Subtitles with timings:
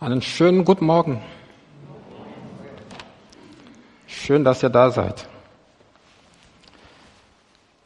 [0.00, 1.20] Einen schönen guten Morgen.
[4.06, 5.26] Schön, dass ihr da seid.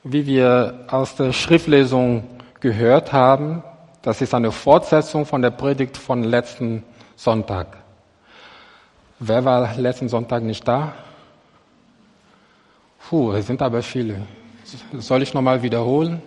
[0.04, 2.28] Wie wir aus der Schriftlesung
[2.60, 3.62] gehört haben,
[4.02, 6.84] das ist eine Fortsetzung von der Predigt von letzten
[7.17, 7.78] Sonntag.
[9.19, 10.93] Wer war letzten Sonntag nicht da?
[13.09, 14.21] Puh, es sind aber viele.
[14.99, 16.21] Soll ich nochmal wiederholen?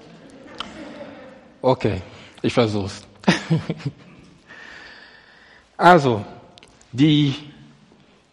[1.62, 2.02] Okay,
[2.42, 3.04] ich versuch's.
[5.78, 6.24] also,
[6.92, 7.36] die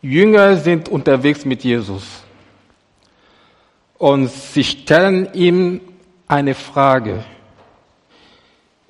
[0.01, 2.23] Jünger sind unterwegs mit Jesus
[3.99, 5.81] und sie stellen ihm
[6.29, 7.25] eine Frage.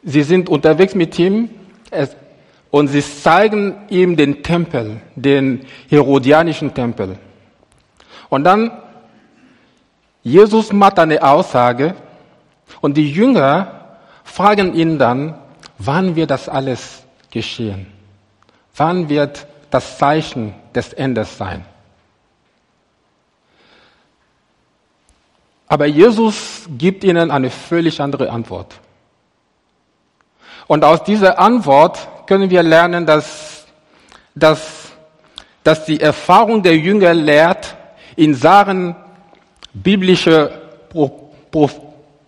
[0.02, 1.51] Sie sind unterwegs mit ihm
[2.70, 7.19] und sie zeigen ihm den Tempel, den Herodianischen Tempel.
[8.30, 8.70] Und dann,
[10.23, 11.95] Jesus macht eine Aussage
[12.80, 15.34] und die Jünger fragen ihn dann,
[15.78, 18.02] wann wird das alles geschehen?
[18.77, 21.65] Wann wird das Zeichen des Endes sein?
[25.69, 28.75] Aber Jesus gibt ihnen eine völlig andere Antwort.
[30.67, 33.67] Und aus dieser Antwort können wir lernen, dass,
[34.34, 34.92] dass,
[35.64, 37.77] dass die Erfahrung der Jünger lehrt,
[38.17, 38.95] in Sachen
[39.73, 41.70] biblische Pro, Pro,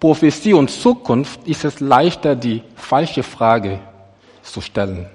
[0.01, 3.81] Prophetie und Zukunft ist es leichter, die falsche Frage
[4.43, 5.09] zu stellen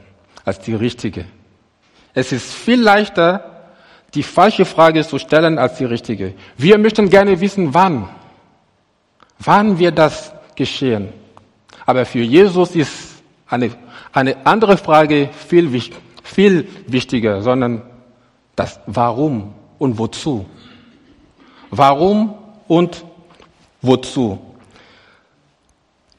[0.46, 1.26] als die richtige.
[2.14, 3.60] Es ist viel leichter,
[4.14, 6.34] die falsche Frage zu stellen als die richtige.
[6.58, 8.10] Wir möchten gerne wissen, wann.
[9.40, 11.10] Wann wird das geschehen?
[11.86, 13.72] Aber für Jesus ist eine,
[14.12, 15.82] eine andere Frage viel,
[16.24, 17.84] viel wichtiger, sondern
[18.56, 20.46] das Warum und Wozu.
[21.72, 22.36] Warum
[22.68, 23.06] und
[23.82, 24.40] wozu?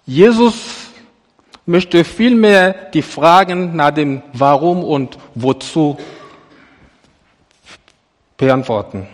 [0.06, 0.89] Jesus
[1.70, 5.96] möchte vielmehr die Fragen nach dem Warum und Wozu
[8.36, 9.06] beantworten.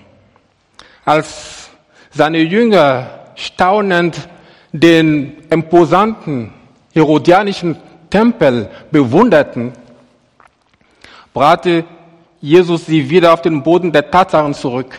[1.04, 1.68] Als
[2.10, 4.28] seine Jünger staunend
[4.72, 6.53] den imposanten
[6.94, 7.76] herodianischen
[8.08, 9.72] Tempel bewunderten,
[11.34, 11.84] brachte
[12.41, 14.98] Jesus sie wieder auf den Boden der Tatsachen zurück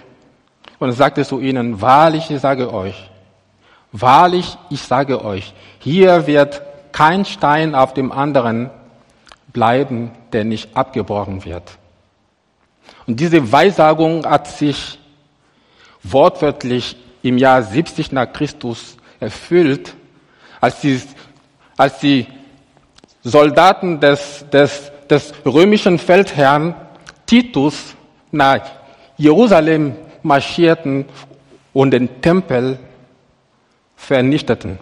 [0.78, 3.10] und sagte zu ihnen, wahrlich, ich sage euch,
[3.92, 6.62] wahrlich, ich sage euch, hier wird
[6.92, 8.70] kein Stein auf dem anderen
[9.54, 11.78] bleiben, der nicht abgebrochen wird.
[13.06, 15.00] Und diese Weissagung hat sich
[16.04, 19.94] wortwörtlich im Jahr 70 nach Christus erfüllt,
[20.62, 21.02] als die,
[21.76, 22.28] als die
[23.24, 26.76] Soldaten des, des, des römischen Feldherrn
[27.26, 27.96] Titus
[28.32, 28.62] nach
[29.18, 31.06] Jerusalem marschierten
[31.74, 32.80] und den Tempel
[33.96, 34.80] vernichteten.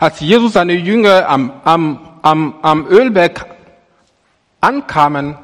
[0.00, 3.46] Als Jesus seine Jünger am, am, am, am Ölberg
[4.60, 5.36] ankamen,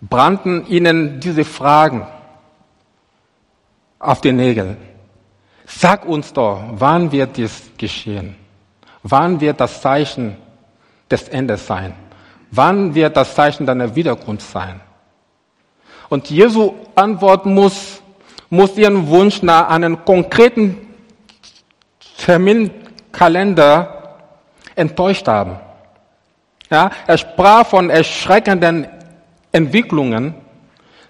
[0.00, 2.06] brannten ihnen diese Fragen
[3.98, 4.76] auf den Nägeln.
[5.66, 8.36] Sag uns doch, wann wird dies geschehen?
[9.02, 10.36] Wann wird das Zeichen
[11.10, 11.94] des Endes sein?
[12.50, 14.80] Wann wird das Zeichen deiner Wiederkunft sein?
[16.08, 18.02] Und Jesu Antwort muss,
[18.50, 20.76] muss ihren Wunsch nach einem konkreten
[23.14, 24.18] Terminkalender
[24.74, 25.56] enttäuscht haben.
[26.70, 28.88] Ja, er sprach von erschreckenden
[29.52, 30.34] Entwicklungen,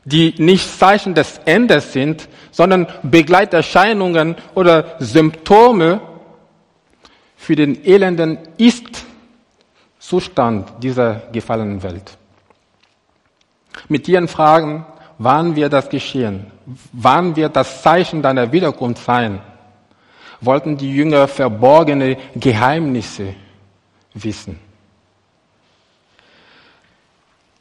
[0.05, 6.01] die nicht Zeichen des Endes sind, sondern Begleiterscheinungen oder Symptome
[7.37, 9.13] für den elenden Ist-Zustand
[10.83, 12.19] dieser gefallenen Welt.
[13.89, 14.85] Mit ihren Fragen,
[15.19, 16.51] wann wird das geschehen?
[16.93, 19.41] Wann wird das Zeichen deiner Wiederkunft sein?
[20.41, 23.35] Wollten die Jünger verborgene Geheimnisse
[24.15, 24.59] wissen.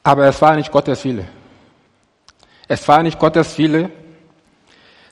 [0.04, 1.26] Aber es war nicht Gottes Wille.
[2.68, 3.90] Es war nicht Gottes Wille,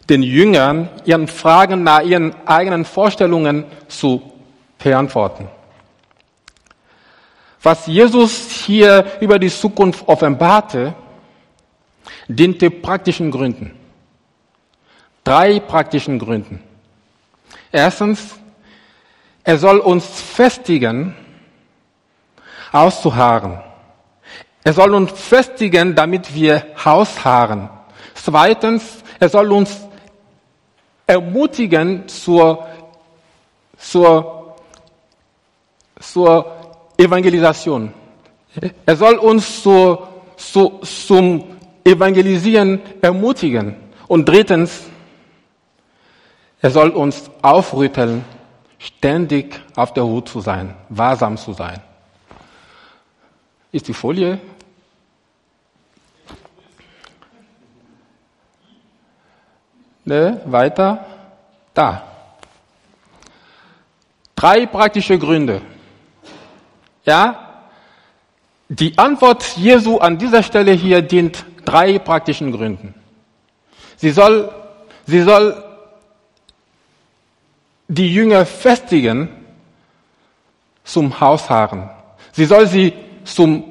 [0.09, 4.21] den Jüngern ihren Fragen nach ihren eigenen Vorstellungen zu
[4.77, 5.47] beantworten.
[7.61, 10.95] Was Jesus hier über die Zukunft offenbarte,
[12.27, 13.77] diente praktischen Gründen.
[15.23, 16.63] Drei praktischen Gründen.
[17.71, 18.35] Erstens,
[19.43, 21.15] er soll uns festigen,
[22.71, 23.59] auszuharren.
[24.63, 27.69] Er soll uns festigen, damit wir ausharren.
[28.13, 28.83] Zweitens,
[29.19, 29.81] er soll uns
[31.07, 32.67] ermutigen zur,
[33.77, 34.55] zur,
[35.99, 36.55] zur
[36.97, 37.93] Evangelisation.
[38.85, 39.97] Er soll uns zu,
[40.35, 41.43] zu, zum
[41.83, 43.75] Evangelisieren ermutigen.
[44.07, 44.90] Und drittens,
[46.61, 48.23] er soll uns aufrütteln,
[48.77, 51.81] ständig auf der Hut zu sein, wahrsam zu sein.
[53.71, 54.39] Ist die Folie?
[60.03, 61.05] Ne, weiter.
[61.73, 62.03] Da.
[64.35, 65.61] Drei praktische Gründe.
[67.05, 67.47] Ja?
[68.67, 72.93] Die Antwort Jesu an dieser Stelle hier dient drei praktischen Gründen.
[73.97, 74.51] Sie soll,
[75.05, 75.70] sie soll
[77.91, 79.27] die Jünger festigen
[80.85, 81.89] zum Hausharren.
[82.31, 82.93] Sie soll sie
[83.25, 83.65] zum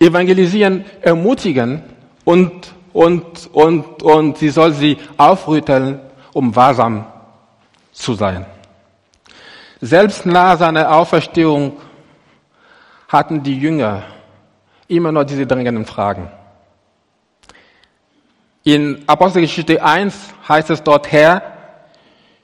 [0.00, 1.82] Evangelisieren ermutigen
[2.24, 6.00] und, und, und, und sie soll sie aufrütteln,
[6.32, 7.04] um wahrsam
[7.92, 8.46] zu sein.
[9.82, 11.76] Selbst nach seiner Auferstehung
[13.08, 14.04] hatten die Jünger
[14.88, 16.30] immer noch diese dringenden Fragen.
[18.64, 20.14] In Apostelgeschichte 1
[20.48, 21.55] heißt es dort, Herr,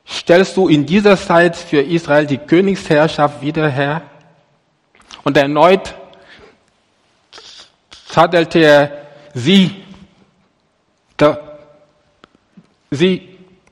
[0.09, 4.03] stellst du in dieser Zeit für Israel die Königsherrschaft wieder her?
[5.25, 5.95] Und erneut
[8.11, 8.91] tadelte er
[9.35, 9.83] sie,
[11.17, 11.39] da,
[12.91, 13.29] sie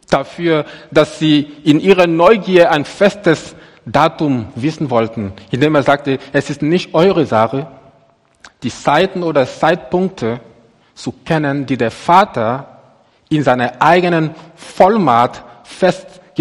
[0.08, 3.54] dafür, dass sie in ihrer Neugier ein festes
[3.86, 7.66] Datum wissen wollten, indem er sagte, es ist nicht eure Sache,
[8.62, 10.40] die Zeiten oder Zeitpunkte
[10.94, 12.78] zu kennen, die der Vater
[13.28, 15.42] in seiner eigenen Vollmacht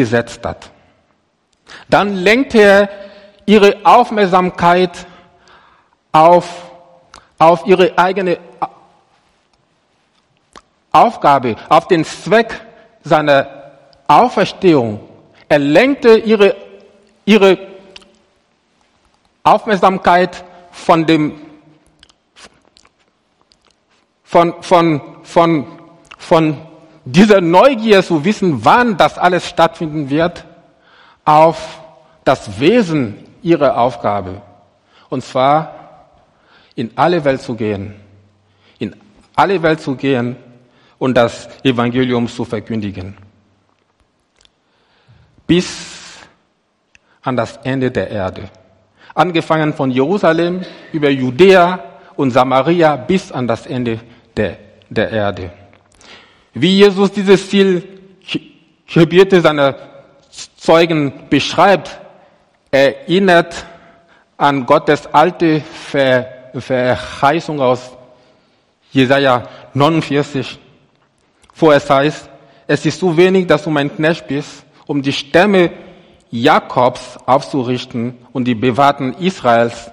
[0.06, 0.72] festgesetzt hat.
[1.90, 2.90] Dann lenkt er
[3.46, 5.06] ihre Aufmerksamkeit
[6.12, 6.72] auf,
[7.38, 8.38] auf ihre eigene
[10.92, 12.60] Aufgabe, auf den Zweck
[13.04, 13.48] seiner
[14.08, 15.00] Auferstehung.
[15.48, 16.56] Er lenkte ihre,
[17.26, 17.58] ihre
[19.44, 21.42] Aufmerksamkeit von dem
[24.24, 25.66] von, von, von,
[26.20, 26.69] von
[27.06, 30.46] dieser Neugier zu wissen, wann das alles stattfinden wird,
[31.26, 31.80] auf
[32.24, 34.42] das Wesen ihrer Aufgabe.
[35.10, 36.10] Und zwar
[36.76, 37.96] in alle Welt zu gehen,
[38.78, 38.96] in
[39.36, 40.36] alle Welt zu gehen
[40.98, 43.18] und das Evangelium zu verkündigen.
[45.48, 46.20] Bis
[47.22, 48.50] an das Ende der Erde.
[49.14, 50.62] Angefangen von Jerusalem
[50.94, 51.80] über Judäa
[52.16, 54.00] und Samaria bis an das Ende
[54.36, 54.58] der,
[54.90, 55.52] der Erde.
[56.54, 57.84] Wie Jesus dieses Ziel
[58.92, 59.76] Gebete seiner
[60.58, 62.00] Zeugen beschreibt,
[62.72, 63.66] erinnert
[64.38, 67.92] an Gottes alte Ver Verheißung aus
[68.92, 70.58] Jesaja 49,
[71.56, 72.28] wo es heißt,
[72.66, 75.72] es ist so wenig, dass du mein Knecht bist, um die Stämme
[76.32, 79.92] Jakobs aufzurichten und die Bewahrten Israels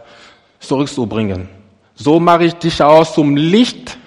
[0.61, 1.49] zurückzubringen.
[1.95, 3.99] So mache ich dich aus zum Licht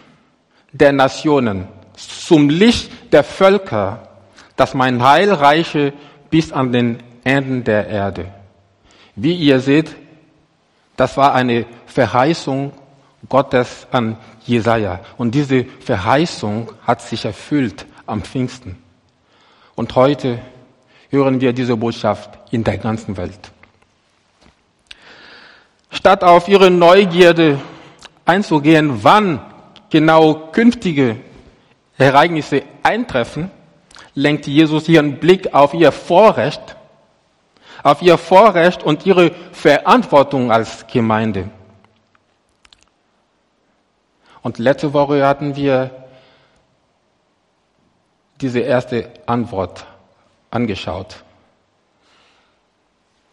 [0.71, 1.67] der Nationen,
[2.07, 4.07] zum Licht der Völker,
[4.55, 5.93] dass mein Heil reiche
[6.29, 8.25] bis an den Enden der Erde.
[9.15, 9.95] Wie ihr seht,
[10.95, 12.73] das war eine Verheißung
[13.27, 15.01] Gottes an Jesaja.
[15.17, 18.77] Und diese Verheißung hat sich erfüllt am Pfingsten.
[19.75, 20.39] Und heute
[21.09, 23.51] hören wir diese Botschaft in der ganzen Welt.
[25.91, 27.59] Statt auf ihre Neugierde
[28.25, 29.41] einzugehen, wann
[29.89, 31.17] genau künftige
[31.99, 33.51] Ereignisse eintreffen,
[34.15, 36.75] lenkt Jesus ihren Blick auf ihr Vorrecht,
[37.83, 41.49] auf ihr Vorrecht und ihre Verantwortung als Gemeinde.
[44.41, 45.91] Und letzte Woche hatten wir
[48.39, 49.85] diese erste Antwort
[50.49, 51.23] angeschaut.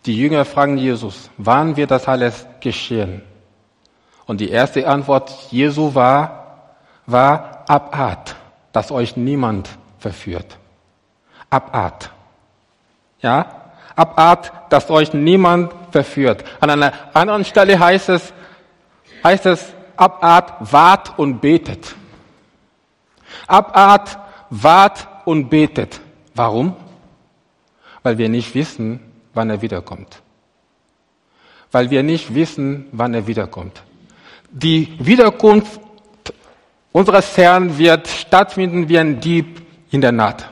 [0.05, 3.23] Die Jünger fragen Jesus, wann wird das alles geschehen?
[4.27, 6.75] Und die erste Antwort Jesu war,
[7.07, 8.37] war Abart,
[8.77, 10.59] dass euch niemand verführt.
[11.49, 12.11] Abart.
[13.23, 13.73] Ja?
[13.95, 16.45] Abart, dass euch niemand verführt.
[16.61, 18.35] An einer anderen Stelle heißt es,
[19.25, 21.95] heißt es, Abart, wart und betet.
[23.47, 24.19] Abart,
[24.51, 25.99] wart und betet.
[26.35, 26.77] Warum?
[28.03, 29.01] Weil wir nicht wissen,
[29.33, 30.21] wann er wiederkommt.
[31.73, 33.83] Weil wir nicht wissen, wann er wiederkommt.
[34.51, 35.81] Die Wiederkunft
[36.97, 39.61] unseres Herrn wird stattfinden wie ein Dieb
[39.91, 40.49] in der Nacht.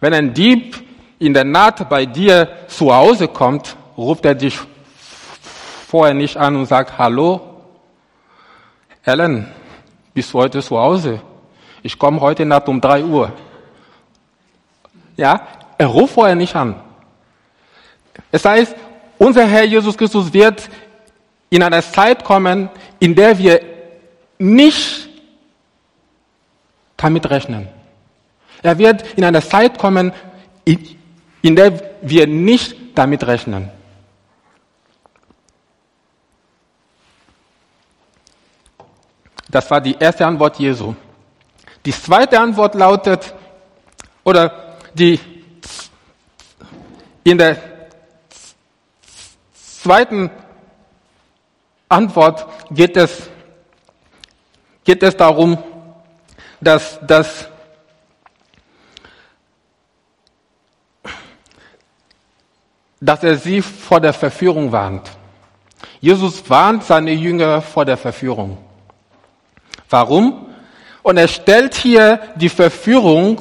[0.00, 0.84] Wenn ein Dieb
[1.18, 4.58] in der Nacht bei dir zu Hause kommt, ruft er dich
[5.88, 7.40] vorher nicht an und sagt, hallo,
[9.02, 9.48] Ellen,
[10.12, 11.22] bist du heute zu Hause?
[11.82, 13.32] Ich komme heute Nacht um drei Uhr.
[15.16, 15.40] Ja,
[15.78, 16.74] er ruft vorher nicht an.
[18.30, 18.76] Es heißt,
[19.16, 20.68] unser Herr Jesus Christus wird
[21.48, 23.62] in einer Zeit kommen, in der wir
[24.38, 25.05] nicht
[26.96, 27.68] damit rechnen.
[28.62, 30.12] Er wird in einer Zeit kommen,
[30.64, 33.70] in der wir nicht damit rechnen.
[39.48, 40.94] Das war die erste Antwort Jesu.
[41.84, 43.32] Die zweite Antwort lautet,
[44.24, 45.20] oder die
[47.22, 47.56] in der
[49.54, 50.30] zweiten
[51.88, 53.30] Antwort geht es,
[54.84, 55.62] geht es darum,
[56.60, 57.48] dass, dass
[63.00, 65.10] dass er sie vor der Verführung warnt.
[66.00, 68.58] Jesus warnt seine Jünger vor der Verführung.
[69.88, 70.46] Warum?
[71.02, 73.40] Und er stellt hier die Verführung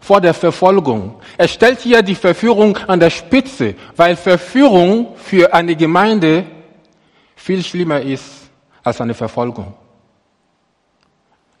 [0.00, 1.14] vor der Verfolgung.
[1.38, 6.44] Er stellt hier die Verführung an der Spitze, weil Verführung für eine Gemeinde
[7.36, 8.24] viel schlimmer ist
[8.82, 9.74] als eine Verfolgung.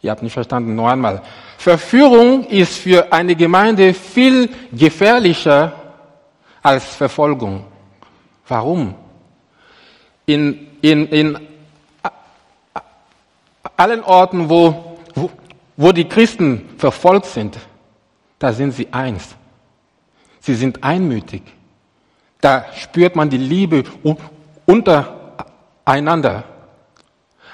[0.04, 1.22] Ihr habt nicht verstanden, noch einmal.
[1.56, 5.72] Verführung ist für eine Gemeinde viel gefährlicher
[6.62, 7.64] als Verfolgung.
[8.46, 8.94] Warum?
[10.26, 11.38] In, in, in
[13.78, 15.30] allen Orten, wo, wo,
[15.78, 17.58] wo die Christen verfolgt sind,
[18.38, 19.34] da sind sie eins.
[20.40, 21.44] Sie sind einmütig.
[22.42, 23.84] Da spürt man die Liebe
[24.66, 26.44] untereinander.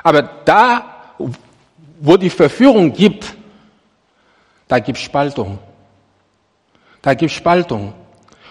[0.03, 1.15] Aber da,
[2.01, 3.35] wo die Verführung gibt,
[4.67, 5.59] da gibt Spaltung.
[7.03, 7.93] Da gibt Spaltung.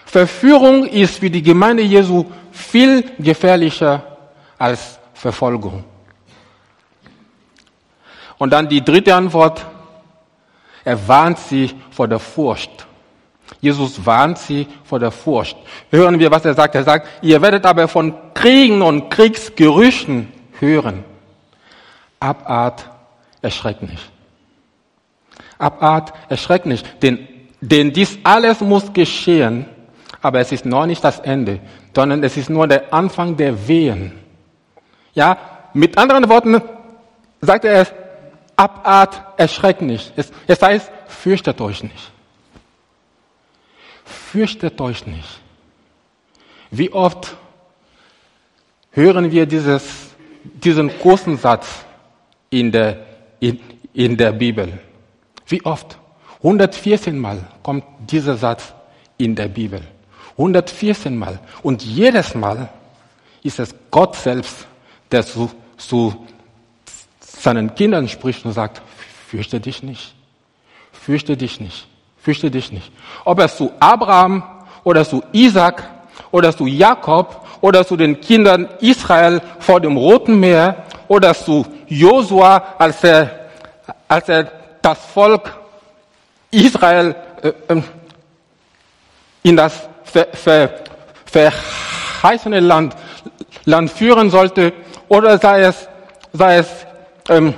[0.06, 4.18] Verführung ist für die Gemeinde Jesu viel gefährlicher
[4.58, 5.84] als Verfolgung.
[8.38, 9.66] Und dann die dritte Antwort.
[10.84, 12.86] Er warnt sie vor der Furcht.
[13.60, 15.56] Jesus warnt sie vor der Furcht.
[15.90, 16.74] Hören wir, was er sagt.
[16.74, 21.04] Er sagt, ihr werdet aber von Kriegen und Kriegsgerüchten hören.
[22.18, 22.88] Abart
[23.42, 24.10] erschreckt nicht.
[25.58, 27.02] Abart erschreckt nicht.
[27.02, 27.28] Denn,
[27.60, 29.66] denn dies alles muss geschehen,
[30.22, 31.60] aber es ist noch nicht das Ende,
[31.94, 34.12] sondern es ist nur der Anfang der Wehen.
[35.14, 35.38] Ja,
[35.72, 36.60] mit anderen Worten
[37.40, 37.92] sagt er es,
[38.56, 40.12] Abart, erschreckt nicht.
[40.16, 42.12] Es, es heißt, fürchtet euch nicht.
[44.04, 45.40] Fürchtet euch nicht.
[46.70, 47.36] Wie oft
[48.92, 50.10] hören wir dieses,
[50.44, 51.84] diesen großen Satz
[52.50, 53.06] in der,
[53.40, 53.58] in,
[53.92, 54.78] in der Bibel?
[55.46, 55.98] Wie oft?
[56.38, 58.72] 114 Mal kommt dieser Satz
[59.18, 59.82] in der Bibel.
[60.32, 61.38] 114 Mal.
[61.62, 62.68] Und jedes Mal
[63.42, 64.66] ist es Gott selbst,
[65.10, 66.26] der zu, zu
[67.20, 68.80] seinen Kindern spricht und sagt,
[69.28, 70.14] fürchte dich nicht.
[70.92, 71.88] Fürchte dich nicht.
[72.18, 72.92] Fürchte dich nicht.
[73.24, 74.42] Ob es zu Abraham
[74.84, 75.88] oder zu Isaac
[76.30, 82.76] oder zu Jakob oder zu den Kindern Israel vor dem Roten Meer oder zu Josua,
[82.78, 83.30] als er,
[84.08, 85.52] als er das Volk
[86.50, 87.84] Israel äh, ähm,
[89.42, 90.70] in das ver, ver,
[91.26, 92.96] verheißene Land,
[93.64, 94.72] Land führen sollte,
[95.08, 95.88] oder sei es,
[96.32, 96.68] sei es
[97.28, 97.54] ähm,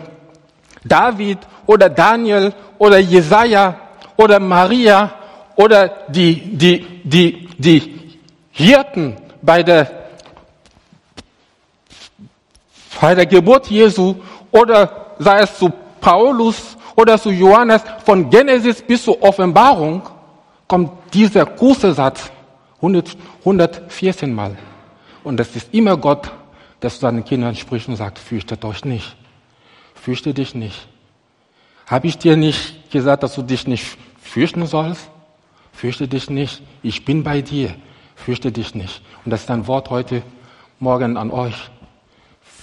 [0.85, 3.79] David oder Daniel oder Jesaja
[4.17, 5.13] oder Maria
[5.57, 8.19] oder die, die, die, die
[8.51, 10.02] Hirten bei der,
[13.03, 14.15] bei der Geburt Jesu
[14.53, 20.03] oder sei es zu Paulus oder zu Johannes, von Genesis bis zur Offenbarung,
[20.69, 22.31] kommt dieser große Satz
[22.77, 24.57] 100, 114 Mal.
[25.25, 26.31] Und das ist immer Gott,
[26.81, 29.17] der zu seinen Kindern spricht und sagt, fürchtet euch nicht.
[29.97, 30.87] Fürchte dich nicht.
[31.89, 35.11] Habe ich dir nicht gesagt, dass du dich nicht fürchten sollst?
[35.73, 36.63] Fürchte dich nicht.
[36.85, 37.75] Ich bin bei dir.
[38.15, 39.03] Fürchte dich nicht.
[39.25, 40.23] Und das ist ein Wort heute
[40.79, 41.72] Morgen an euch.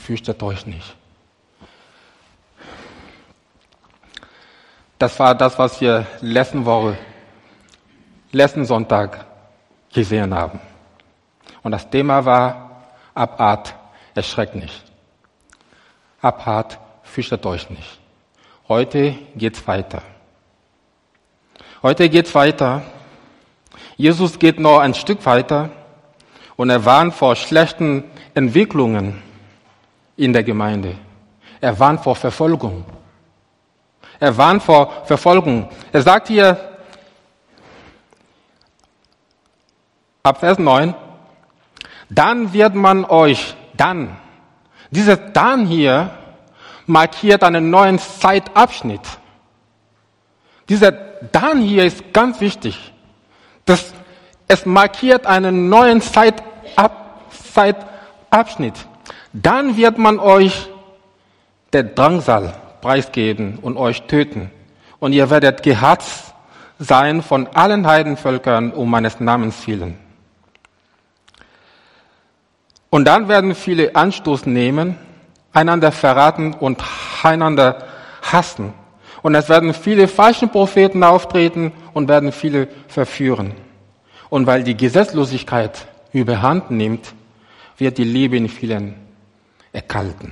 [0.10, 0.96] Fürchtet euch nicht.
[4.98, 6.98] Das war das, was wir letzten Woche,
[8.32, 9.24] letzten Sonntag
[9.94, 10.60] gesehen haben.
[11.62, 13.76] Und das Thema war Abart,
[14.16, 14.84] erschreckt nicht.
[16.24, 18.00] Abart, fürchtet euch nicht.
[18.68, 20.02] Heute geht's weiter.
[21.84, 22.82] Heute geht's weiter.
[23.96, 25.70] Jesus geht noch ein Stück weiter
[26.56, 29.29] und er warnt vor schlechten Entwicklungen
[30.20, 30.96] in der Gemeinde.
[31.62, 32.84] Er warnt vor Verfolgung.
[34.20, 35.70] Er warnt vor Verfolgung.
[35.94, 36.58] Er sagt hier,
[40.22, 40.94] ab Vers 9,
[42.10, 44.18] dann wird man euch, dann,
[44.92, 46.12] dieses dann hier
[46.86, 49.02] markiert einen neuen Zeitabschnitt.
[50.68, 52.94] Dieser dann hier ist ganz wichtig.
[53.66, 53.94] Das,
[54.48, 56.44] es markiert einen neuen Zeitab,
[57.54, 58.76] Zeitabschnitt.
[59.34, 60.70] Dann wird man euch
[61.74, 64.50] der Drangsal preisgeben und euch töten.
[65.00, 66.34] Und ihr werdet gehasst
[66.80, 69.98] sein von allen Heidenvölkern um meines Namens willen.
[72.90, 74.98] Und dann werden viele Anstoß nehmen
[75.54, 76.84] einander verraten und
[77.24, 77.88] einander
[78.22, 78.74] hassen.
[79.22, 83.54] Und es werden viele falsche Propheten auftreten und werden viele verführen.
[84.30, 87.14] Und weil die Gesetzlosigkeit überhand nimmt,
[87.78, 89.09] wird die Liebe in vielen
[89.72, 90.32] erkalten.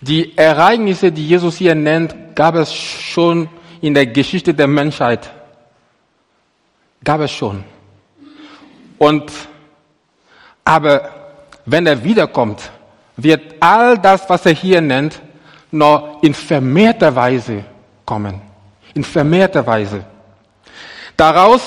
[0.00, 3.48] Die Ereignisse, die Jesus hier nennt, gab es schon
[3.80, 5.30] in der Geschichte der Menschheit.
[7.02, 7.64] Gab es schon.
[8.98, 9.30] Und,
[10.64, 11.10] aber
[11.66, 12.70] wenn er wiederkommt,
[13.16, 15.20] wird all das, was er hier nennt,
[15.70, 17.64] noch in vermehrter Weise
[18.04, 18.40] kommen.
[18.94, 20.04] In vermehrter Weise.
[21.16, 21.62] Daraus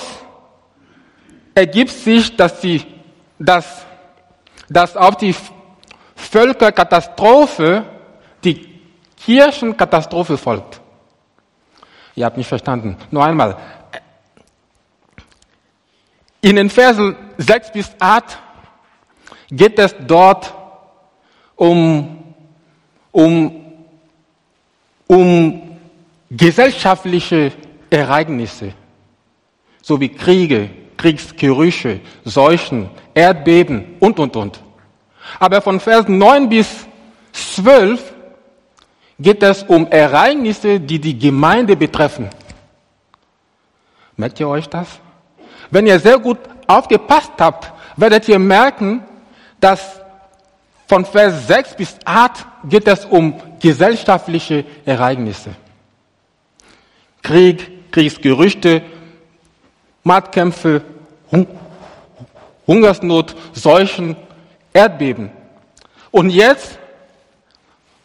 [1.53, 2.83] ergibt sich, dass die,
[3.39, 3.85] dass,
[4.69, 5.35] dass auf die
[6.29, 7.85] Völkerkatastrophe
[8.43, 8.79] die
[9.17, 10.79] Kirchenkatastrophe folgt.
[12.15, 12.97] Ihr habt nicht verstanden.
[13.11, 13.57] Nur einmal.
[16.41, 18.37] In den Versen 6 bis 8
[19.49, 20.53] geht es dort
[21.55, 22.33] um,
[23.11, 23.63] um,
[25.07, 25.77] um
[26.29, 27.51] gesellschaftliche
[27.89, 28.73] Ereignisse,
[29.81, 34.66] so wie Kriege, Kriegsgerüche, Seuchen, Erdbeben und, und, und.
[35.39, 36.67] Aber von Vers 9 bis
[37.31, 38.13] 12
[39.19, 42.29] geht es um Ereignisse, die die Gemeinde betreffen.
[44.15, 44.87] Merkt ihr euch das?
[45.69, 49.03] Wenn ihr sehr gut aufgepasst habt, werdet ihr merken,
[49.59, 49.99] dass
[50.87, 55.51] von Vers 6 bis 8 geht es um gesellschaftliche Ereignisse.
[57.21, 58.81] Krieg, Kriegsgerüchte,
[60.03, 60.81] Machtkämpfe,
[62.65, 64.15] Hungersnot, Seuchen,
[64.73, 65.31] Erdbeben.
[66.11, 66.77] Und jetzt,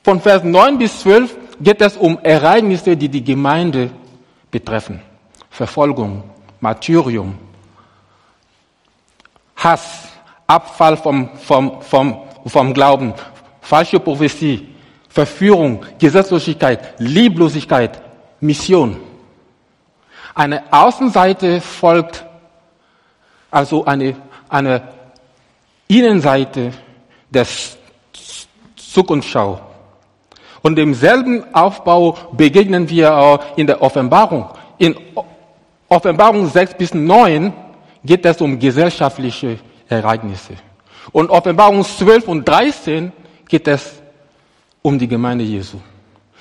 [0.02, 3.90] von Vers 9 bis 12, geht es um Ereignisse, die die Gemeinde
[4.50, 5.00] betreffen.
[5.50, 6.24] Verfolgung,
[6.60, 7.38] Martyrium,
[9.56, 10.08] Hass,
[10.46, 13.14] Abfall vom, vom, vom, vom Glauben,
[13.60, 14.68] falsche Prophetie,
[15.08, 18.02] Verführung, Gesetzlosigkeit, Lieblosigkeit,
[18.40, 18.96] Mission.
[20.34, 22.24] Eine Außenseite folgt
[23.50, 24.16] also eine,
[24.48, 24.82] eine
[25.98, 26.72] Innenseite
[27.30, 27.46] der
[28.76, 29.60] Zukunftsschau.
[30.62, 34.48] Und demselben Aufbau begegnen wir auch in der Offenbarung.
[34.78, 34.94] In
[35.88, 37.52] Offenbarung 6 bis 9
[38.04, 40.54] geht es um gesellschaftliche Ereignisse.
[41.10, 43.12] Und Offenbarung 12 und 13
[43.48, 44.00] geht es
[44.82, 45.78] um die Gemeinde Jesu.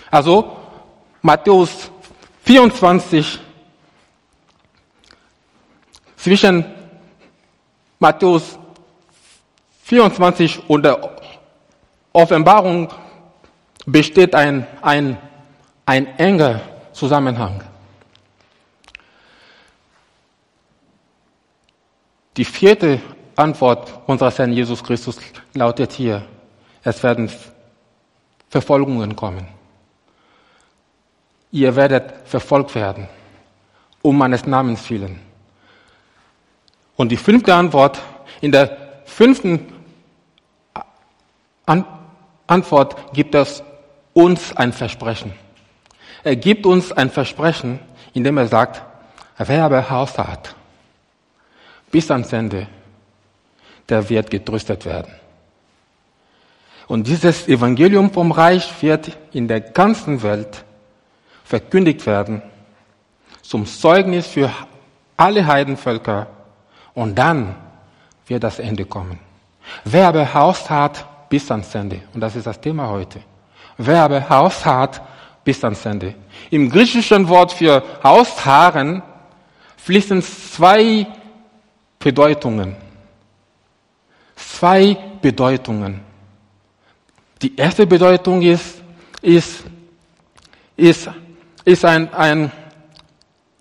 [0.09, 0.55] Also
[1.21, 1.91] Matthäus
[2.43, 3.39] 24
[6.15, 6.65] zwischen
[7.99, 8.57] Matthäus
[9.91, 10.97] 24 und der
[12.13, 12.87] Offenbarung
[13.85, 15.17] besteht ein, ein,
[15.85, 16.61] ein enger
[16.93, 17.61] Zusammenhang.
[22.37, 23.01] Die vierte
[23.35, 25.17] Antwort unseres Herrn Jesus Christus
[25.53, 26.25] lautet hier,
[26.85, 27.29] es werden
[28.47, 29.45] Verfolgungen kommen.
[31.51, 33.09] Ihr werdet verfolgt werden,
[34.01, 35.19] um meines Namens willen.
[36.95, 38.01] Und die fünfte Antwort,
[38.39, 39.80] in der fünften
[41.65, 41.85] An
[42.47, 43.63] Antwort gibt es
[44.13, 45.33] uns ein Versprechen.
[46.23, 47.79] Er gibt uns ein Versprechen,
[48.13, 48.81] indem er sagt,
[49.37, 50.55] wer aber Haus hat,
[51.89, 52.67] bis ans Ende,
[53.89, 55.13] der wird getröstet werden.
[56.87, 60.65] Und dieses Evangelium vom Reich wird in der ganzen Welt
[61.43, 62.41] verkündigt werden,
[63.41, 64.51] zum Zeugnis für
[65.17, 66.27] alle Heidenvölker.
[66.93, 67.55] Und dann
[68.27, 69.19] wird das Ende kommen.
[69.85, 72.01] Wer aber Haus hat, bis ans Ende.
[72.13, 73.21] Und das ist das Thema heute.
[73.77, 75.01] Wer aber Haus hat,
[75.45, 76.13] bis ans Ende.
[76.49, 79.01] Im griechischen Wort für Haushaaren
[79.77, 81.07] fließen zwei
[81.97, 82.75] Bedeutungen.
[84.35, 86.01] Zwei Bedeutungen.
[87.41, 88.81] Die erste Bedeutung ist,
[89.21, 89.63] ist,
[90.75, 91.09] ist,
[91.63, 92.51] ist ein, ein,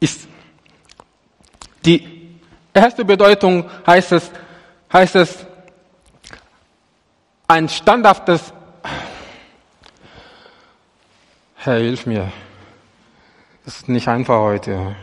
[0.00, 0.26] ist,
[1.85, 2.37] die
[2.74, 4.30] erste Bedeutung heißt es,
[4.92, 5.46] heißt es,
[7.50, 8.52] ein standhaftes,
[11.56, 12.30] Herr, hilf mir.
[13.64, 14.94] Das ist nicht einfach heute.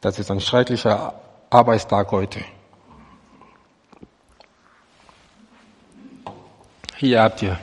[0.00, 1.12] Das ist ein schrecklicher
[1.50, 2.40] Arbeitstag heute.
[6.96, 7.58] Hier habt ihr.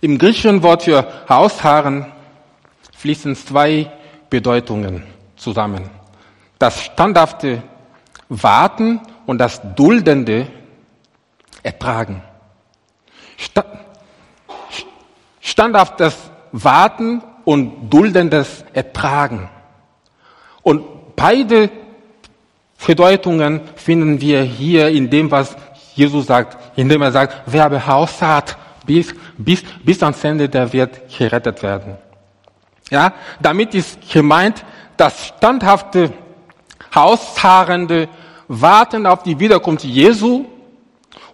[0.00, 2.12] Im griechischen Wort für Haushaaren
[2.92, 3.90] fließen zwei
[4.28, 5.88] Bedeutungen zusammen.
[6.58, 7.62] Das standhafte
[8.28, 10.46] Warten und das duldende
[11.62, 12.22] Ertragen.
[15.40, 16.16] Standhaftes
[16.52, 19.48] Warten und duldendes Ertragen.
[20.62, 21.70] Und beide
[22.76, 25.56] Verdeutungen finden wir hier in dem, was
[25.94, 31.00] Jesus sagt, indem er sagt, wer Behaus hat, bis, bis, bis ans Ende der wird
[31.16, 31.96] gerettet werden.
[32.90, 34.64] Ja, damit ist gemeint,
[34.96, 36.12] das standhafte,
[36.94, 38.08] hausharrende
[38.48, 40.44] Warten auf die Wiederkunft Jesu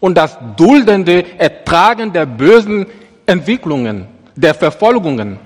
[0.00, 2.86] und das duldende Ertragen der bösen
[3.26, 5.38] Entwicklungen, der Verfolgungen.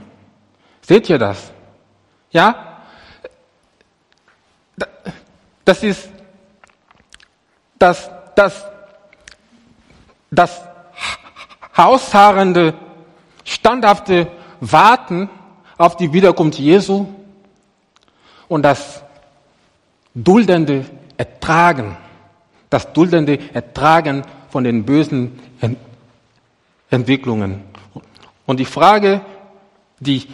[0.80, 1.52] Seht ihr das?
[2.30, 2.78] Ja?
[5.64, 6.08] Das ist
[7.78, 8.64] das, das,
[10.30, 10.62] das
[11.76, 12.74] hausharrende,
[13.44, 14.28] standhafte
[14.60, 15.28] Warten
[15.76, 17.06] auf die Wiederkunft Jesu
[18.48, 19.03] und das
[20.14, 20.84] duldende
[21.16, 21.96] Ertragen,
[22.70, 25.38] das duldende Ertragen von den bösen
[26.90, 27.62] Entwicklungen.
[28.46, 29.20] Und die Frage,
[29.98, 30.26] die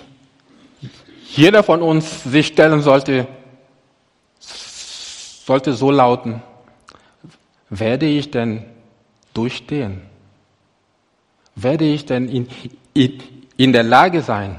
[1.34, 3.26] jeder von uns sich stellen sollte,
[4.40, 6.42] sollte so lauten,
[7.68, 8.64] werde ich denn
[9.32, 10.02] durchstehen?
[11.54, 12.48] Werde ich denn in,
[12.94, 13.22] in,
[13.56, 14.58] in der Lage sein,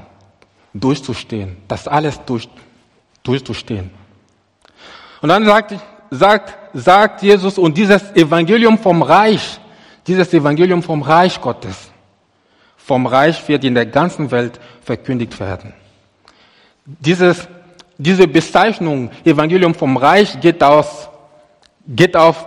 [0.72, 2.48] durchzustehen, das alles durch,
[3.22, 4.01] durchzustehen?
[5.22, 5.74] Und dann sagt,
[6.10, 9.58] sagt, sagt Jesus, und dieses Evangelium vom Reich,
[10.06, 11.90] dieses Evangelium vom Reich Gottes,
[12.76, 15.72] vom Reich wird in der ganzen Welt verkündigt werden.
[16.84, 17.46] Dieses,
[17.96, 21.08] diese Bezeichnung Evangelium vom Reich geht, aus,
[21.86, 22.44] geht auf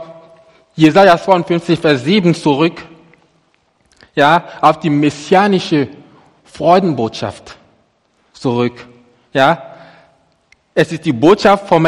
[0.75, 2.83] Jesaja 52, Vers 7 zurück,
[4.13, 5.87] ja, auf die messianische
[6.43, 7.55] Freudenbotschaft
[8.33, 8.85] zurück,
[9.31, 9.71] ja.
[10.73, 11.85] Es ist die Botschaft vom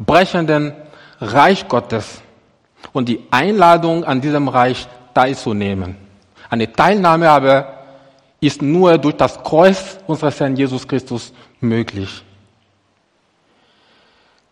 [0.00, 0.72] hereinbrechenden
[1.20, 2.22] Reich Gottes
[2.92, 5.96] und die Einladung an diesem Reich teilzunehmen.
[6.48, 7.74] Eine Teilnahme aber
[8.40, 12.24] ist nur durch das Kreuz unseres Herrn Jesus Christus möglich.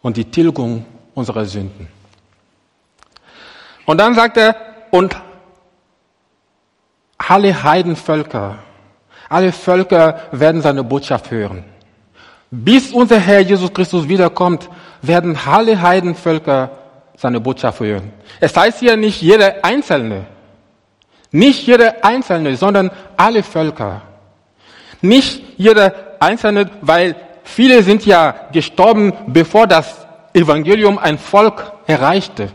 [0.02, 0.84] Und die Tilgung
[1.14, 1.88] unserer Sünden.
[3.86, 4.54] Und dann sagt er,
[4.90, 5.16] und
[7.16, 8.58] alle Heidenvölker,
[9.28, 11.64] alle Völker werden seine Botschaft hören.
[12.50, 14.68] Bis unser Herr Jesus Christus wiederkommt,
[15.02, 16.70] werden alle Heidenvölker
[17.16, 18.12] seine Botschaft hören.
[18.40, 20.26] Es heißt hier nicht jeder Einzelne,
[21.30, 24.02] nicht jeder Einzelne, sondern alle Völker.
[25.02, 32.48] Nicht jeder Einzelne, weil viele sind ja gestorben, bevor das Evangelium ein Volk erreichte.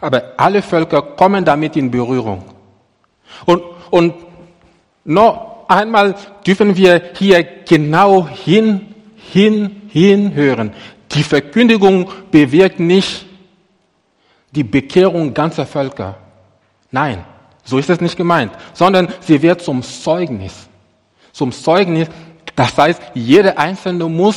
[0.00, 2.44] Aber alle Völker kommen damit in Berührung.
[3.44, 4.14] Und, und
[5.04, 6.14] noch einmal
[6.46, 10.72] dürfen wir hier genau hin, hin, hinhören.
[11.12, 13.26] Die Verkündigung bewirkt nicht
[14.52, 16.16] die Bekehrung ganzer Völker.
[16.90, 17.24] Nein.
[17.66, 20.68] So ist es nicht gemeint, sondern sie wird zum Zeugnis.
[21.32, 22.08] Zum Zeugnis,
[22.54, 24.36] das heißt, jeder Einzelne muss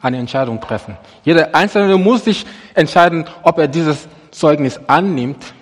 [0.00, 0.96] eine Entscheidung treffen.
[1.22, 5.52] Jeder Einzelne muss sich entscheiden, ob er dieses Zeugnis annimmt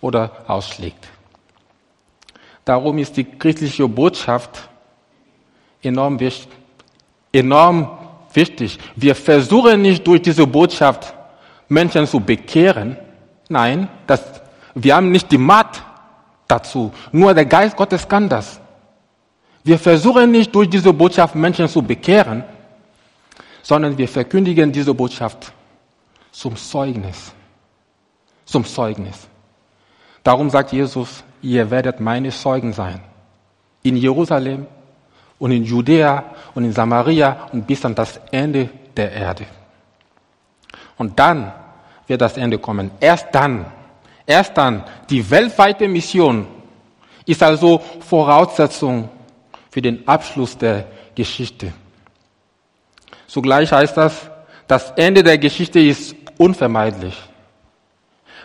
[0.00, 1.08] oder ausschlägt.
[2.68, 4.68] Darum ist die christliche Botschaft
[5.82, 6.52] enorm wichtig.
[7.32, 7.96] Enorm
[8.34, 8.78] wichtig.
[8.94, 11.14] Wir versuchen nicht durch diese Botschaft
[11.66, 12.98] Menschen zu bekehren.
[13.48, 14.20] Nein, das,
[14.74, 15.82] wir haben nicht die Macht
[16.46, 16.92] dazu.
[17.10, 18.60] Nur der Geist Gottes kann das.
[19.64, 22.44] Wir versuchen nicht durch diese Botschaft Menschen zu bekehren,
[23.62, 25.54] sondern wir verkündigen diese Botschaft
[26.32, 27.32] zum Zeugnis.
[28.44, 29.26] Zum Zeugnis.
[30.22, 33.00] Darum sagt Jesus, ihr werdet meine Zeugen sein.
[33.82, 34.66] In Jerusalem
[35.38, 36.24] und in Judäa
[36.54, 39.46] und in Samaria und bis an das Ende der Erde.
[40.96, 41.52] Und dann
[42.06, 42.90] wird das Ende kommen.
[43.00, 43.66] Erst dann
[44.28, 46.46] Erst dann, die weltweite Mission
[47.24, 49.08] ist also Voraussetzung
[49.70, 51.72] für den Abschluss der Geschichte.
[53.26, 54.30] Zugleich heißt das,
[54.66, 57.14] das Ende der Geschichte ist unvermeidlich.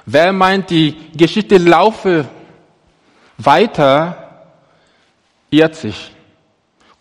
[0.05, 2.29] Wer meint, die Geschichte laufe
[3.37, 4.45] weiter,
[5.49, 6.15] irrt sich.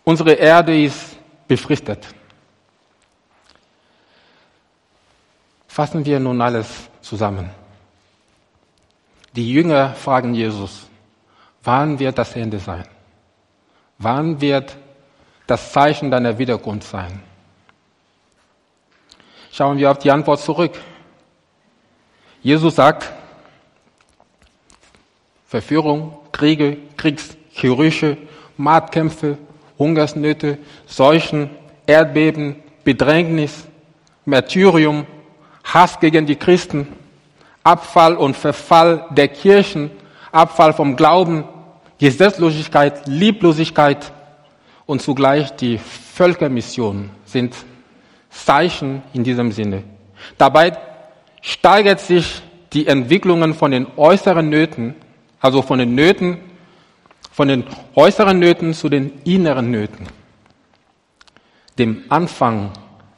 [0.04, 1.16] Unsere Erde ist
[1.46, 2.06] befristet.
[5.68, 7.50] Fassen wir nun alles zusammen.
[9.34, 10.86] Die Jünger fragen Jesus,
[11.62, 12.86] wann wird das Ende sein?
[13.96, 14.76] Wann wird
[15.46, 17.22] das Zeichen deiner Wiederkunft sein?
[19.50, 20.78] Schauen wir auf die Antwort zurück.
[22.42, 23.10] Jesus sagt,
[25.46, 28.16] Verführung, Kriege, Kriegsgerüche,
[28.56, 29.38] Machtkämpfe,
[29.78, 31.50] Hungersnöte, Seuchen,
[31.86, 33.66] Erdbeben, Bedrängnis,
[34.24, 35.06] Märtyrium,
[35.64, 36.88] Hass gegen die Christen,
[37.62, 39.90] Abfall und Verfall der Kirchen,
[40.32, 41.44] Abfall vom Glauben,
[41.98, 44.12] Gesetzlosigkeit, Lieblosigkeit
[44.86, 47.54] und zugleich die Völkermission sind
[48.30, 49.84] Zeichen in diesem Sinne.
[50.38, 50.76] Dabei
[51.40, 52.42] steigert sich
[52.72, 54.94] die Entwicklungen von den äußeren Nöten,
[55.42, 56.38] also von den Nöten,
[57.32, 57.64] von den
[57.96, 60.06] äußeren Nöten zu den inneren Nöten,
[61.78, 62.70] dem Anfang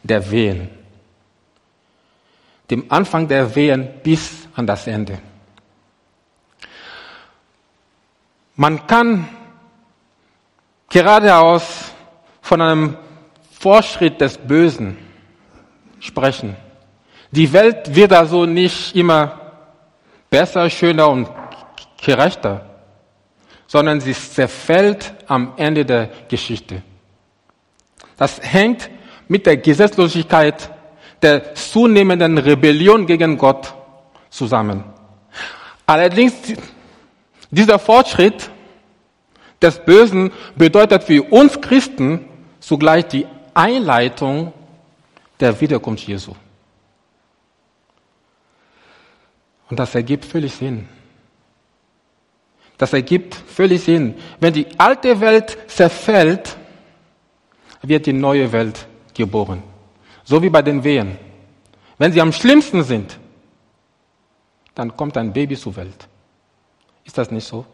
[0.02, 0.70] der Wehen,
[2.70, 5.18] dem Anfang der Wehen bis an das Ende.
[8.56, 9.28] Man kann
[10.88, 11.92] geradeaus
[12.40, 12.96] von einem
[13.58, 14.96] Fortschritt des Bösen
[16.00, 16.56] sprechen.
[17.32, 19.40] Die Welt wird also nicht immer
[20.30, 21.28] besser, schöner und
[22.04, 22.64] gerechter,
[23.66, 26.82] sondern sie zerfällt am Ende der Geschichte.
[28.16, 28.90] Das hängt
[29.26, 30.70] mit der Gesetzlosigkeit,
[31.22, 33.74] der zunehmenden Rebellion gegen Gott
[34.30, 34.84] zusammen.
[35.86, 36.34] Allerdings,
[37.50, 38.50] dieser Fortschritt
[39.60, 42.26] des Bösen bedeutet für uns Christen
[42.60, 44.52] zugleich die Einleitung
[45.40, 46.34] der Wiederkunft Jesu.
[49.70, 50.88] Und das ergibt völlig Sinn.
[52.78, 54.14] Das ergibt völlig Sinn.
[54.40, 56.56] Wenn die alte Welt zerfällt,
[57.82, 59.62] wird die neue Welt geboren.
[60.24, 61.18] So wie bei den Wehen.
[61.98, 63.18] Wenn sie am schlimmsten sind,
[64.74, 66.08] dann kommt ein Baby zur Welt.
[67.04, 67.64] Ist das nicht so?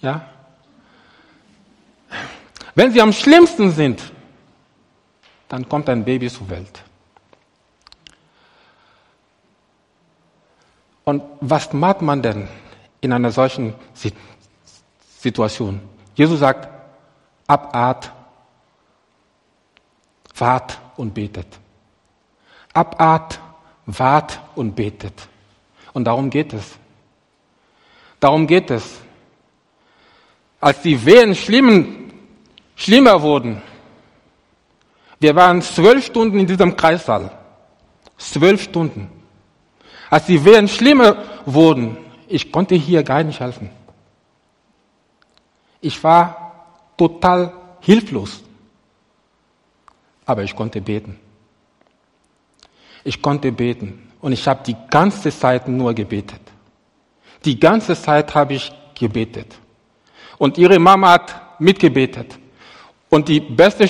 [0.00, 0.28] Ja?
[2.74, 4.12] Wenn sie am schlimmsten sind,
[5.48, 6.82] dann kommt ein Baby zur Welt.
[11.04, 12.48] Und was macht man denn
[13.06, 13.74] in einer solchen
[15.18, 15.80] Situation?
[16.14, 16.68] Jesus sagt,
[17.46, 18.12] abart,
[20.36, 21.46] wart und betet.
[22.72, 23.40] Abart,
[23.86, 25.28] wart und betet.
[25.92, 26.76] Und darum geht es.
[28.20, 28.98] Darum geht es.
[30.60, 32.12] Als die Wehen schlimmen,
[32.74, 33.62] schlimmer wurden,
[35.18, 37.30] wir waren zwölf Stunden in diesem Kreissaal.
[38.18, 39.10] Zwölf Stunden.
[40.10, 41.96] Als die Wehen schlimmer wurden,
[42.28, 43.70] ich konnte hier gar nicht helfen.
[45.80, 48.42] Ich war total hilflos.
[50.24, 51.18] Aber ich konnte beten.
[53.04, 54.10] Ich konnte beten.
[54.20, 56.40] Und ich habe die ganze Zeit nur gebetet.
[57.44, 59.54] Die ganze Zeit habe ich gebetet.
[60.38, 62.36] Und ihre Mama hat mitgebetet.
[63.08, 63.88] Und die beste,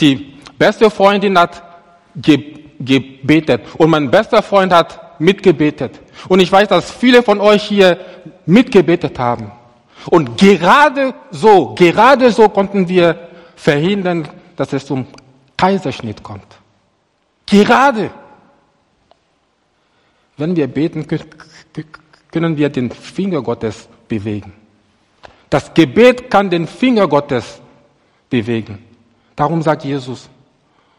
[0.00, 1.62] die beste Freundin hat
[2.14, 3.62] gebetet.
[3.76, 6.00] Und mein bester Freund hat mitgebetet.
[6.28, 7.98] Und ich weiß, dass viele von euch hier
[8.46, 9.50] mitgebetet haben.
[10.10, 15.06] Und gerade so, gerade so konnten wir verhindern, dass es zum
[15.56, 16.46] Kaiserschnitt kommt.
[17.46, 18.10] Gerade.
[20.36, 21.06] Wenn wir beten,
[22.30, 24.52] können wir den Finger Gottes bewegen.
[25.48, 27.60] Das Gebet kann den Finger Gottes
[28.28, 28.84] bewegen.
[29.34, 30.28] Darum sagt Jesus,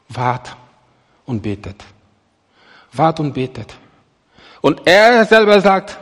[0.10, 0.56] wart
[1.25, 1.84] und betet.
[2.93, 3.75] Wart und betet.
[4.62, 5.98] Und er selber sagt,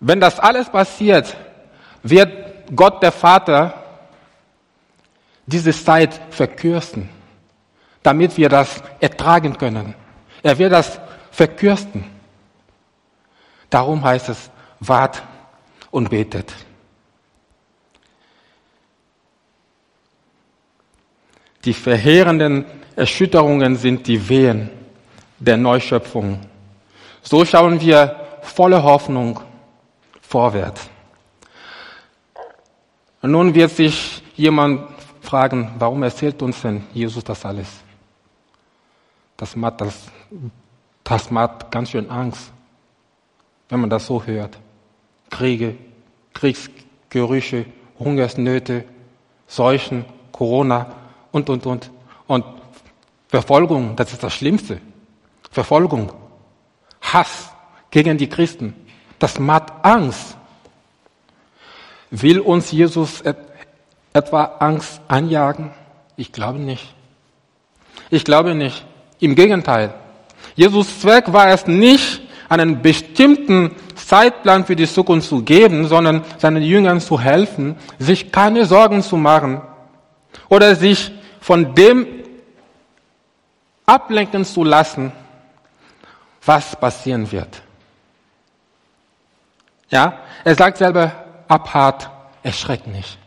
[0.00, 1.36] wenn das alles passiert,
[2.02, 3.74] wird Gott der Vater
[5.46, 7.08] diese Zeit verkürzen,
[8.02, 9.94] damit wir das ertragen können.
[10.42, 11.00] Er wird das
[11.30, 12.04] verkürzen.
[13.70, 14.50] Darum heißt es,
[14.80, 15.22] wart
[15.90, 16.52] und betet.
[21.64, 24.70] Die verheerenden Erschütterungen sind die Wehen
[25.38, 26.40] der Neuschöpfung.
[27.28, 29.40] So schauen wir voller Hoffnung
[30.20, 30.88] vorwärts.
[33.20, 34.88] Und nun wird sich jemand
[35.22, 37.66] fragen, warum erzählt uns denn Jesus das alles?
[39.36, 40.06] Das macht, das,
[41.02, 42.52] das macht ganz schön Angst,
[43.70, 44.56] wenn man das so hört.
[45.28, 45.76] Kriege,
[46.32, 47.66] Kriegsgerüche,
[47.98, 48.84] Hungersnöte,
[49.48, 50.92] Seuchen, Corona
[51.32, 51.90] und, und, und.
[52.28, 52.44] Und
[53.26, 54.80] Verfolgung, das ist das Schlimmste.
[55.50, 56.12] Verfolgung,
[57.12, 57.50] Hass
[57.90, 58.74] gegen die Christen,
[59.18, 60.36] das macht Angst.
[62.10, 63.22] Will uns Jesus
[64.12, 65.70] etwa Angst anjagen?
[66.16, 66.94] Ich glaube nicht.
[68.10, 68.84] Ich glaube nicht.
[69.20, 69.94] Im Gegenteil.
[70.54, 76.62] Jesus Zweck war es nicht, einen bestimmten Zeitplan für die Zukunft zu geben, sondern seinen
[76.62, 79.60] Jüngern zu helfen, sich keine Sorgen zu machen
[80.48, 82.06] oder sich von dem
[83.84, 85.12] ablenken zu lassen,
[86.46, 87.62] was passieren wird.
[89.88, 91.12] Ja, er sagt selber,
[91.48, 92.10] abhart,
[92.42, 93.18] erschreckt nicht.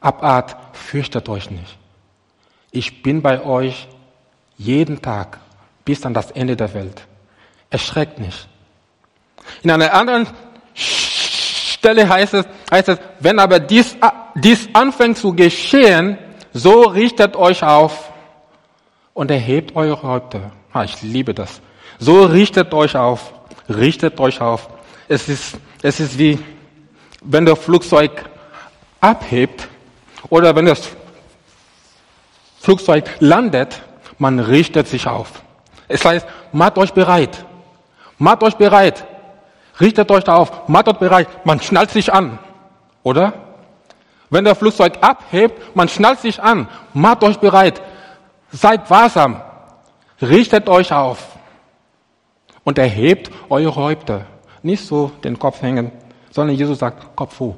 [0.00, 1.78] Abart, fürchtet euch nicht.
[2.70, 3.88] Ich bin bei euch
[4.56, 5.38] jeden Tag
[5.84, 7.06] bis an das Ende der Welt.
[7.70, 8.48] Erschreckt nicht.
[9.62, 10.26] In einer anderen
[10.74, 13.96] Stelle heißt es, heißt es wenn aber dies,
[14.34, 16.18] dies anfängt zu geschehen,
[16.52, 18.12] so richtet euch auf,
[19.14, 20.52] und erhebt eure Häupter.
[20.72, 21.60] Ah, ich liebe das.
[22.04, 23.32] So richtet euch auf,
[23.68, 24.68] richtet euch auf.
[25.06, 26.36] Es ist, es ist wie,
[27.22, 28.28] wenn der Flugzeug
[29.00, 29.68] abhebt
[30.28, 30.82] oder wenn das
[32.58, 33.80] Flugzeug landet,
[34.18, 35.28] man richtet sich auf.
[35.86, 37.44] Es heißt, macht euch bereit.
[38.18, 39.06] Macht euch bereit.
[39.80, 40.66] Richtet euch auf.
[40.66, 41.28] Macht euch bereit.
[41.46, 42.40] Man schnallt sich an.
[43.04, 43.32] Oder?
[44.28, 46.66] Wenn der Flugzeug abhebt, man schnallt sich an.
[46.94, 47.80] Macht euch bereit.
[48.50, 49.40] Seid wahrsam.
[50.20, 51.31] Richtet euch auf.
[52.64, 54.26] Und erhebt eure Häupter.
[54.62, 55.90] Nicht so den Kopf hängen,
[56.30, 57.56] sondern Jesus sagt, Kopf hoch.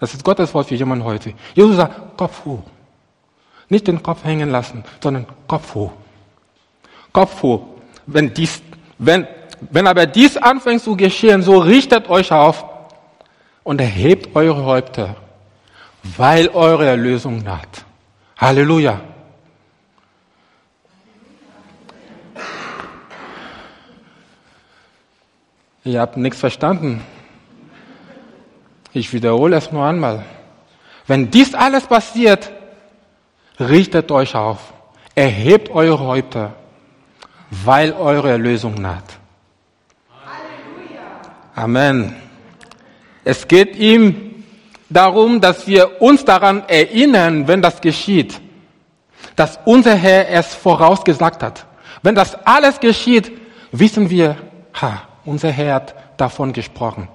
[0.00, 1.32] Das ist Gottes Wort für jemanden heute.
[1.54, 2.62] Jesus sagt, Kopf hoch.
[3.68, 5.92] Nicht den Kopf hängen lassen, sondern Kopf hoch.
[7.12, 7.62] Kopf hoch.
[8.06, 8.62] Wenn dies,
[8.98, 9.26] wenn,
[9.70, 12.64] wenn aber dies anfängt zu geschehen, so richtet euch auf
[13.64, 15.16] und erhebt eure Häupter,
[16.16, 17.84] weil eure Erlösung naht.
[18.36, 19.00] Halleluja.
[25.86, 27.00] Ihr habt nichts verstanden.
[28.92, 30.24] Ich wiederhole es nur einmal.
[31.06, 32.50] Wenn dies alles passiert,
[33.60, 34.58] richtet euch auf,
[35.14, 36.54] erhebt eure Häupter,
[37.50, 39.04] weil eure Erlösung naht.
[41.54, 42.16] Amen.
[43.22, 44.44] Es geht ihm
[44.90, 48.40] darum, dass wir uns daran erinnern, wenn das geschieht,
[49.36, 51.64] dass unser Herr es vorausgesagt hat.
[52.02, 53.30] Wenn das alles geschieht,
[53.70, 54.36] wissen wir,
[54.74, 57.08] ha, unser Herr hat davon gesprochen.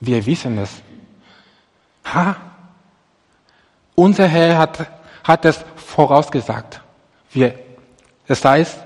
[0.00, 0.70] Wir wissen es.
[2.12, 2.36] Ha,
[3.94, 4.86] unser Herr hat
[5.26, 6.80] hat es vorausgesagt.
[7.32, 7.54] Wir,
[8.28, 8.78] das heißt,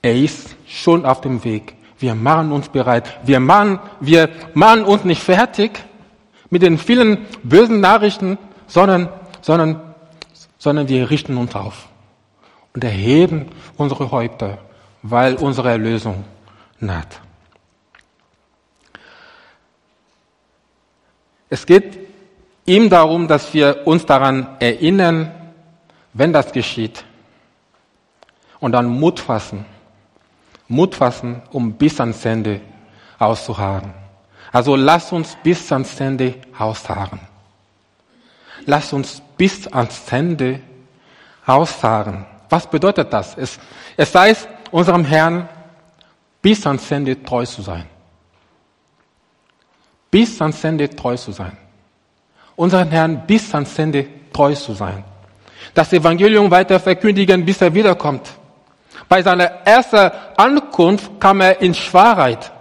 [0.00, 1.74] er ist schon auf dem Weg.
[1.98, 3.18] Wir machen uns bereit.
[3.24, 5.84] Wir machen, wir machen uns nicht fertig
[6.48, 9.08] mit den vielen bösen Nachrichten, sondern,
[9.42, 9.80] sondern,
[10.58, 11.88] sondern wir richten uns auf
[12.74, 14.58] und erheben unsere Häupter,
[15.02, 16.24] weil unsere Erlösung
[16.80, 17.20] naht.
[21.50, 21.98] Es geht
[22.66, 25.32] ihm darum, dass wir uns daran erinnern,
[26.12, 27.04] wenn das geschieht.
[28.60, 29.64] Und dann Mut fassen.
[30.68, 32.60] Mut fassen, um bis ans Ende
[33.18, 33.94] auszuharren.
[34.52, 37.20] Also lasst uns bis ans Ende ausharren.
[38.66, 40.60] Lasst uns bis ans Ende
[41.46, 42.26] ausharren.
[42.50, 43.36] Was bedeutet das?
[43.36, 43.58] Es,
[43.96, 45.48] es heißt, unserem Herrn
[46.42, 47.86] bis ans Ende treu zu sein.
[50.10, 51.56] Bis ans Ende treu zu sein.
[52.56, 55.04] Unseren Herrn bis ans Ende treu zu sein
[55.74, 58.28] das Evangelium weiter verkündigen, bis er wiederkommt.
[59.08, 62.52] Bei seiner ersten Ankunft kam er in Schwahrheit,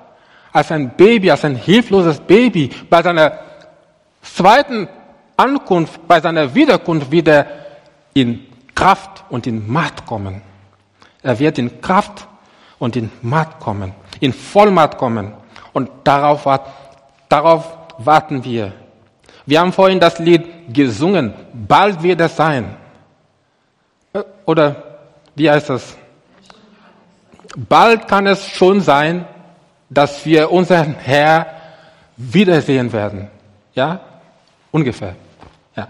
[0.51, 2.69] als ein Baby, als ein hilfloses Baby.
[2.89, 3.39] Bei seiner
[4.21, 4.87] zweiten
[5.35, 7.47] Ankunft, bei seiner Wiederkunft wieder
[8.13, 10.41] in Kraft und in Macht kommen.
[11.21, 12.27] Er wird in Kraft
[12.79, 15.33] und in Macht kommen, in Vollmacht kommen.
[15.73, 16.45] Und darauf,
[17.29, 18.73] darauf warten wir.
[19.45, 21.33] Wir haben vorhin das Lied gesungen.
[21.53, 22.75] Bald wird es sein.
[24.45, 24.99] Oder
[25.35, 25.95] wie heißt das?
[27.55, 29.25] Bald kann es schon sein,
[29.89, 31.47] dass wir unseren Herr
[32.17, 33.29] wiedersehen werden.
[33.73, 34.01] Ja?
[34.71, 35.15] Ungefähr.
[35.75, 35.87] Ja.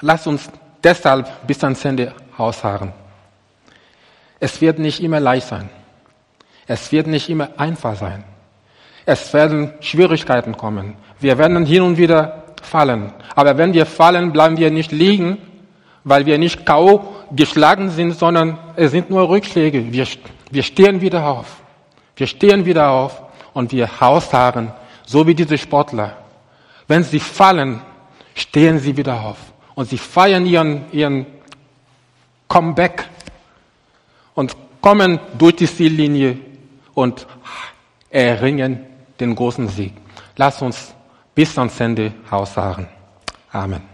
[0.00, 0.50] Lass uns
[0.82, 2.92] deshalb bis ans Ende ausharren.
[4.40, 5.70] Es wird nicht immer leicht sein.
[6.66, 8.24] Es wird nicht immer einfach sein.
[9.06, 10.96] Es werden Schwierigkeiten kommen.
[11.20, 13.12] Wir werden hin und wieder fallen.
[13.34, 15.38] Aber wenn wir fallen, bleiben wir nicht liegen,
[16.04, 17.14] weil wir nicht K.O.
[17.32, 19.92] geschlagen sind, sondern es sind nur Rückschläge.
[19.92, 20.06] Wir,
[20.50, 21.56] wir stehen wieder auf.
[22.16, 24.72] Wir stehen wieder auf und wir ausharren,
[25.04, 26.16] so wie diese Sportler.
[26.86, 27.80] Wenn sie fallen,
[28.34, 29.38] stehen sie wieder auf
[29.74, 31.26] und sie feiern ihren, ihren
[32.48, 33.08] Comeback
[34.34, 36.38] und kommen durch die Ziellinie
[36.94, 37.26] und
[38.10, 39.92] erringen den großen Sieg.
[40.36, 40.94] Lass uns
[41.34, 42.88] bis ans Ende ausharren.
[43.52, 43.93] Amen.